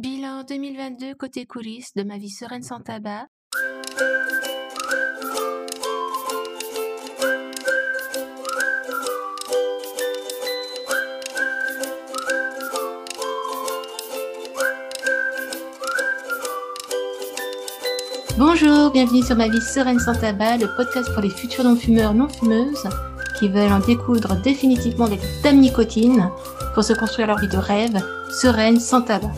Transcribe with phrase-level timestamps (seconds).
[0.00, 3.26] Bilan 2022 côté coulisses de ma vie sereine sans tabac.
[18.38, 22.88] Bonjour, bienvenue sur ma vie sereine sans tabac, le podcast pour les futurs non-fumeurs non-fumeuses
[23.38, 26.30] qui veulent en découdre définitivement des dames nicotine
[26.72, 29.30] pour se construire leur vie de rêve, sereine, sans tabac.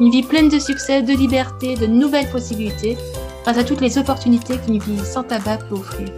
[0.00, 2.96] Une vie pleine de succès, de liberté, de nouvelles possibilités,
[3.42, 6.08] grâce à toutes les opportunités qu'une vie sans tabac peut offrir.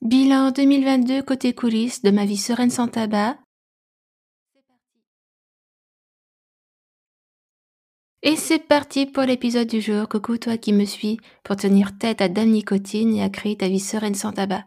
[0.00, 3.38] Bilan 2022 côté coulisses de ma vie sereine sans tabac.
[8.22, 10.08] Et c'est parti pour l'épisode du jour.
[10.08, 13.66] Coucou toi qui me suis pour tenir tête à Dame Nicotine et à créer ta
[13.66, 14.62] vie sereine sans tabac.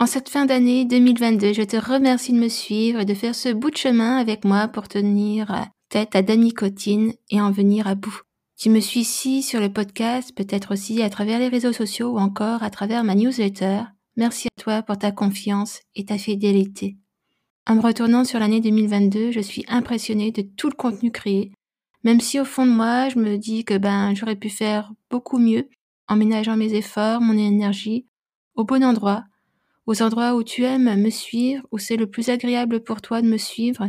[0.00, 3.50] En cette fin d'année 2022, je te remercie de me suivre et de faire ce
[3.50, 5.52] bout de chemin avec moi pour tenir
[5.90, 8.22] tête à Dame Nicotine et en venir à bout.
[8.56, 12.18] Tu me suis ici sur le podcast, peut-être aussi à travers les réseaux sociaux ou
[12.18, 13.82] encore à travers ma newsletter.
[14.16, 16.96] Merci à toi pour ta confiance et ta fidélité.
[17.66, 21.52] En me retournant sur l'année 2022, je suis impressionnée de tout le contenu créé,
[22.04, 25.38] même si au fond de moi, je me dis que ben j'aurais pu faire beaucoup
[25.38, 25.68] mieux
[26.06, 28.06] en ménageant mes efforts, mon énergie
[28.54, 29.24] au bon endroit,
[29.86, 33.28] aux endroits où tu aimes me suivre, où c'est le plus agréable pour toi de
[33.28, 33.88] me suivre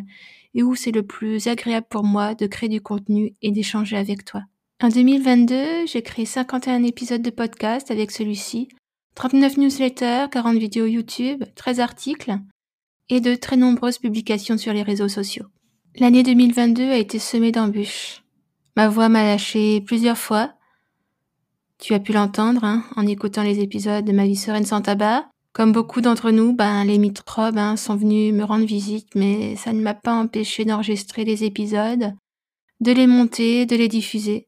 [0.54, 4.26] et où c'est le plus agréable pour moi de créer du contenu et d'échanger avec
[4.26, 4.44] toi.
[4.82, 8.70] En 2022, j'ai créé 51 épisodes de podcast avec celui-ci,
[9.16, 12.38] 39 newsletters, 40 vidéos YouTube, 13 articles
[13.10, 15.46] et de très nombreuses publications sur les réseaux sociaux.
[16.00, 18.24] L'année 2022 a été semée d'embûches.
[18.78, 20.54] Ma voix m'a lâché plusieurs fois.
[21.78, 25.30] Tu as pu l'entendre hein, en écoutant les épisodes de Ma vie sereine sans tabac,
[25.54, 29.74] comme beaucoup d'entre nous, ben, les microbes hein, sont venus me rendre visite, mais ça
[29.74, 32.14] ne m'a pas empêché d'enregistrer les épisodes,
[32.80, 34.48] de les monter, de les diffuser.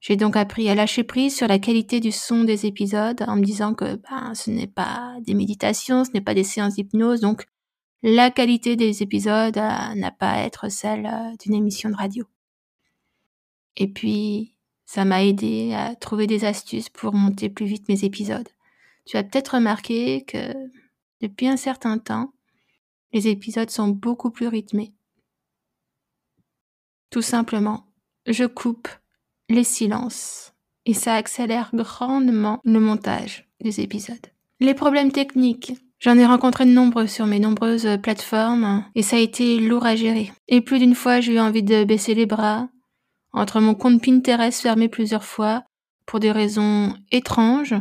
[0.00, 3.44] J'ai donc appris à lâcher prise sur la qualité du son des épisodes en me
[3.44, 7.46] disant que ben, ce n'est pas des méditations, ce n'est pas des séances d'hypnose, donc
[8.02, 12.24] la qualité des épisodes euh, n'a pas à être celle euh, d'une émission de radio.
[13.76, 14.56] Et puis,
[14.86, 18.48] ça m'a aidé à trouver des astuces pour monter plus vite mes épisodes.
[19.04, 20.52] Tu as peut-être remarqué que
[21.20, 22.32] depuis un certain temps,
[23.12, 24.92] les épisodes sont beaucoup plus rythmés.
[27.10, 27.86] Tout simplement,
[28.26, 28.88] je coupe
[29.48, 30.54] les silences
[30.86, 34.26] et ça accélère grandement le montage des épisodes.
[34.60, 39.20] Les problèmes techniques, j'en ai rencontré de nombreux sur mes nombreuses plateformes et ça a
[39.20, 40.32] été lourd à gérer.
[40.48, 42.68] Et plus d'une fois, j'ai eu envie de baisser les bras.
[43.32, 45.64] Entre mon compte Pinterest fermé plusieurs fois
[46.06, 47.74] pour des raisons étranges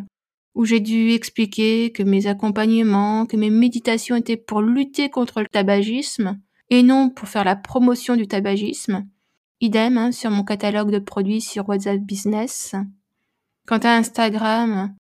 [0.55, 5.47] où j'ai dû expliquer que mes accompagnements, que mes méditations étaient pour lutter contre le
[5.47, 6.39] tabagisme
[6.69, 9.07] et non pour faire la promotion du tabagisme.
[9.59, 12.75] Idem hein, sur mon catalogue de produits sur WhatsApp Business.
[13.67, 14.95] Quant à Instagram,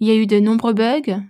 [0.00, 1.20] il y a eu de nombreux bugs.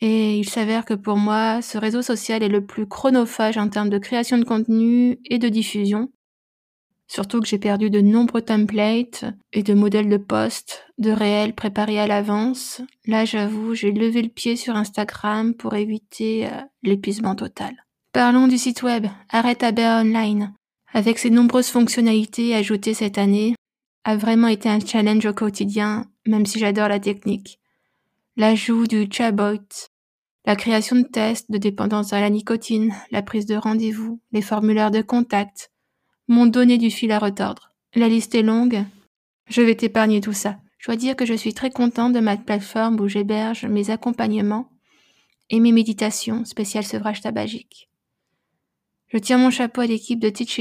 [0.00, 3.88] Et il s'avère que pour moi, ce réseau social est le plus chronophage en termes
[3.88, 6.10] de création de contenu et de diffusion.
[7.12, 12.00] Surtout que j'ai perdu de nombreux templates et de modèles de posts, de réels préparés
[12.00, 12.80] à l'avance.
[13.04, 17.84] Là, j'avoue, j'ai levé le pied sur Instagram pour éviter euh, l'épuisement total.
[18.14, 20.54] Parlons du site web Arrête à Online.
[20.94, 23.56] Avec ses nombreuses fonctionnalités ajoutées cette année,
[24.04, 27.60] a vraiment été un challenge au quotidien, même si j'adore la technique.
[28.38, 29.60] L'ajout du chatbot,
[30.46, 34.90] la création de tests de dépendance à la nicotine, la prise de rendez-vous, les formulaires
[34.90, 35.71] de contact,
[36.28, 37.72] m'ont donné du fil à retordre.
[37.94, 38.84] La liste est longue.
[39.48, 40.58] Je vais t'épargner tout ça.
[40.78, 44.68] Je dois dire que je suis très contente de ma plateforme où j'héberge mes accompagnements
[45.50, 47.88] et mes méditations spéciales sevrage tabagique.
[49.08, 50.58] Je tiens mon chapeau à l'équipe de Teach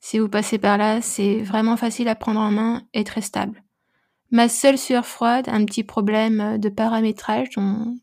[0.00, 3.64] Si vous passez par là, c'est vraiment facile à prendre en main et très stable.
[4.30, 7.98] Ma seule sueur froide, un petit problème de paramétrage dont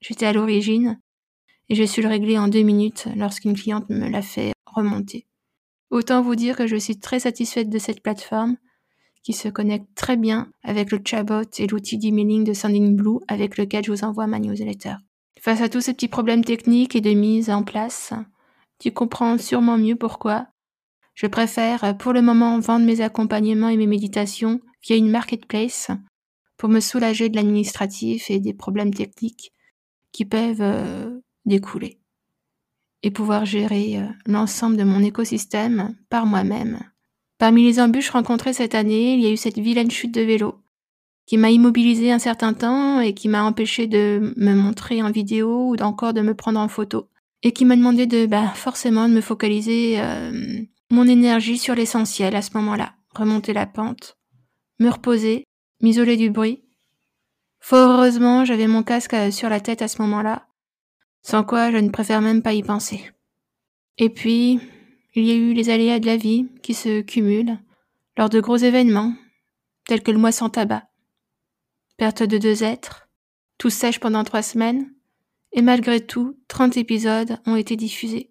[0.00, 1.00] j'étais à l'origine,
[1.68, 5.26] et je suis le régler en deux minutes lorsqu'une cliente me l'a fait remonter.
[5.90, 8.56] Autant vous dire que je suis très satisfaite de cette plateforme
[9.22, 13.58] qui se connecte très bien avec le chatbot et l'outil d'emailing de Sending Blue avec
[13.58, 14.94] lequel je vous envoie ma newsletter.
[15.40, 18.12] Face à tous ces petits problèmes techniques et de mise en place,
[18.78, 20.46] tu comprends sûrement mieux pourquoi
[21.14, 25.90] je préfère pour le moment vendre mes accompagnements et mes méditations via une marketplace
[26.56, 29.52] pour me soulager de l'administratif et des problèmes techniques
[30.12, 31.98] qui peuvent euh, découler
[33.02, 36.80] et pouvoir gérer euh, l'ensemble de mon écosystème par moi-même.
[37.38, 40.62] Parmi les embûches rencontrées cette année, il y a eu cette vilaine chute de vélo
[41.26, 45.70] qui m'a immobilisé un certain temps et qui m'a empêché de me montrer en vidéo
[45.70, 47.08] ou encore de me prendre en photo
[47.42, 50.60] et qui m'a demandé de bah, forcément de me focaliser euh,
[50.90, 54.16] mon énergie sur l'essentiel à ce moment-là, remonter la pente,
[54.78, 55.44] me reposer,
[55.82, 56.62] m'isoler du bruit.
[57.60, 60.46] Fort heureusement, j'avais mon casque euh, sur la tête à ce moment-là,
[61.26, 63.10] sans quoi je ne préfère même pas y penser.
[63.98, 64.60] Et puis,
[65.16, 67.58] il y a eu les aléas de la vie qui se cumulent
[68.16, 69.12] lors de gros événements,
[69.88, 70.84] tels que le mois sans tabac.
[71.96, 73.08] Perte de deux êtres,
[73.58, 74.88] tout sèche pendant trois semaines,
[75.50, 78.30] et malgré tout, 30 épisodes ont été diffusés.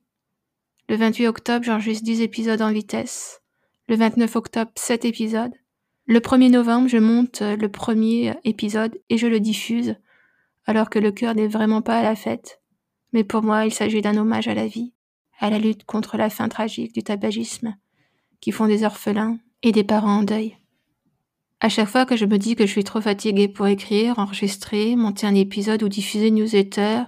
[0.88, 3.42] Le 28 octobre, j'enregistre 10 épisodes en vitesse.
[3.90, 5.54] Le 29 octobre, 7 épisodes.
[6.06, 9.98] Le 1er novembre, je monte le premier épisode et je le diffuse,
[10.66, 12.62] alors que le cœur n'est vraiment pas à la fête.
[13.14, 14.94] Mais pour moi, il s'agit d'un hommage à la vie,
[15.40, 17.76] à la lutte contre la fin tragique du tabagisme,
[18.42, 20.58] qui font des orphelins et des parents en deuil.
[21.62, 24.96] À chaque fois que je me dis que je suis trop fatiguée pour écrire, enregistrer,
[24.96, 27.04] monter un épisode ou diffuser une newsletter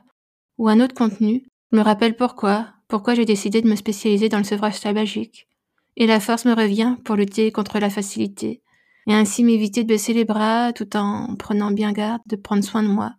[0.57, 4.37] ou un autre contenu, je me rappelle pourquoi, pourquoi j'ai décidé de me spécialiser dans
[4.37, 5.47] le sevrage tabagique.
[5.95, 8.61] Et la force me revient pour lutter contre la facilité,
[9.07, 12.83] et ainsi m'éviter de baisser les bras tout en prenant bien garde de prendre soin
[12.83, 13.13] de moi,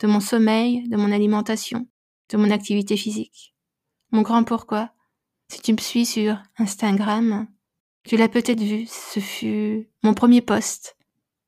[0.00, 1.86] de mon sommeil, de mon alimentation,
[2.30, 3.54] de mon activité physique.
[4.10, 4.90] Mon grand pourquoi,
[5.48, 7.46] si tu me suis sur Instagram,
[8.04, 10.96] tu l'as peut-être vu, ce fut mon premier poste.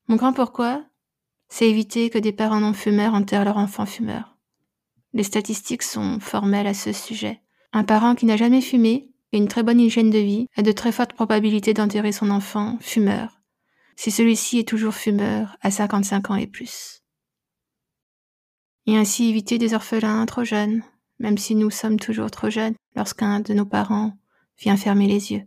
[0.09, 0.85] Mon grand pourquoi,
[1.49, 4.37] c'est éviter que des parents non fumeurs enterrent leur enfant fumeur.
[5.13, 7.41] Les statistiques sont formelles à ce sujet.
[7.73, 10.73] Un parent qui n'a jamais fumé et une très bonne hygiène de vie a de
[10.73, 13.41] très fortes probabilités d'enterrer son enfant fumeur,
[13.97, 17.03] si celui-ci est toujours fumeur à 55 ans et plus.
[18.87, 20.83] Et ainsi éviter des orphelins trop jeunes,
[21.19, 24.13] même si nous sommes toujours trop jeunes lorsqu'un de nos parents
[24.59, 25.47] vient fermer les yeux.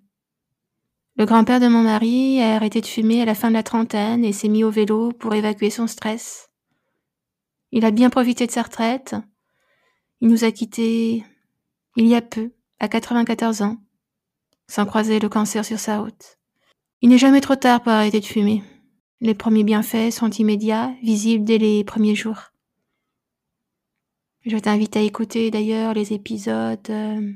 [1.15, 4.23] Le grand-père de mon mari a arrêté de fumer à la fin de la trentaine
[4.23, 6.49] et s'est mis au vélo pour évacuer son stress.
[7.71, 9.15] Il a bien profité de sa retraite.
[10.21, 11.23] Il nous a quittés
[11.97, 13.77] il y a peu, à 94 ans,
[14.67, 16.37] sans croiser le cancer sur sa route.
[17.01, 18.63] Il n'est jamais trop tard pour arrêter de fumer.
[19.21, 22.53] Les premiers bienfaits sont immédiats, visibles dès les premiers jours.
[24.45, 27.33] Je t'invite à écouter d'ailleurs les épisodes euh,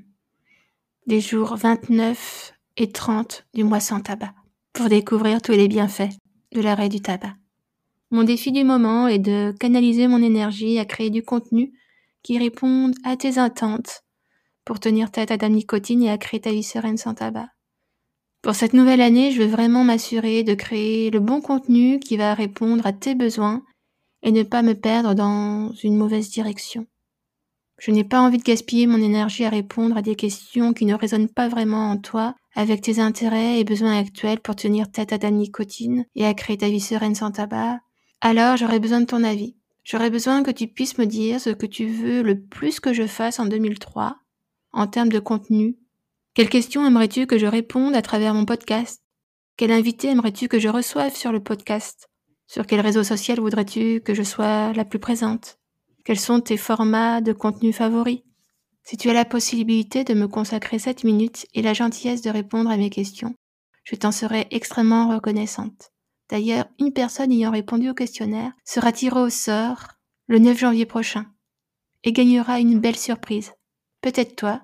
[1.06, 4.34] des jours 29 et 30 du mois sans tabac
[4.72, 6.14] pour découvrir tous les bienfaits
[6.54, 7.34] de l'arrêt du tabac.
[8.10, 11.74] Mon défi du moment est de canaliser mon énergie à créer du contenu
[12.22, 14.06] qui réponde à tes attentes
[14.64, 17.50] pour tenir tête à ta nicotine et à créer ta vie sereine sans tabac.
[18.42, 22.34] Pour cette nouvelle année, je veux vraiment m'assurer de créer le bon contenu qui va
[22.34, 23.62] répondre à tes besoins
[24.22, 26.88] et ne pas me perdre dans une mauvaise direction.
[27.86, 30.96] Je n'ai pas envie de gaspiller mon énergie à répondre à des questions qui ne
[30.96, 35.20] résonnent pas vraiment en toi avec tes intérêts et besoins actuels pour tenir tête à
[35.20, 37.82] ta nicotine et à créer ta vie sereine sans tabac.
[38.22, 39.58] Alors j'aurais besoin de ton avis.
[39.84, 43.06] J'aurais besoin que tu puisses me dire ce que tu veux le plus que je
[43.06, 44.16] fasse en 2003
[44.72, 45.76] en termes de contenu.
[46.36, 49.04] Quelles questions aimerais-tu que je réponde à travers mon podcast?
[49.58, 52.08] Quel invité aimerais-tu que je reçoive sur le podcast?
[52.48, 55.60] Sur quel réseau social voudrais-tu que je sois la plus présente?
[56.04, 58.22] Quels sont tes formats de contenu favoris?
[58.84, 62.70] Si tu as la possibilité de me consacrer 7 minutes et la gentillesse de répondre
[62.70, 63.36] à mes questions,
[63.84, 65.92] je t'en serai extrêmement reconnaissante.
[66.30, 69.88] D'ailleurs, une personne ayant répondu au questionnaire sera tirée au sort
[70.28, 71.26] le 9 janvier prochain
[72.04, 73.54] et gagnera une belle surprise
[74.04, 74.62] peut-être toi.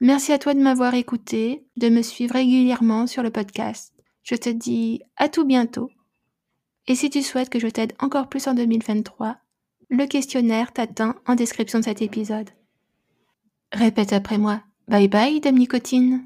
[0.00, 3.92] Merci à toi de m'avoir écouté, de me suivre régulièrement sur le podcast.
[4.22, 5.90] Je te dis à tout bientôt.
[6.86, 9.36] Et si tu souhaites que je t'aide encore plus en 2023,
[9.92, 12.48] le questionnaire t'attend en description de cet épisode.
[13.72, 14.62] Répète après moi.
[14.88, 16.24] Bye bye, Dame Nicotine.